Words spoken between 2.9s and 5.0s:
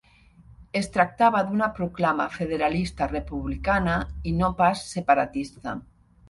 republicana, i no pas